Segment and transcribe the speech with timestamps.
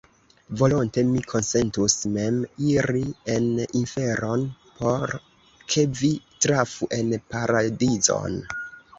[0.59, 2.37] Volonte mi konsentus mem
[2.69, 3.03] iri
[3.33, 3.45] en
[3.79, 4.45] inferon,
[4.79, 5.13] por
[5.73, 6.09] ke vi
[6.47, 8.41] trafu en paradizon!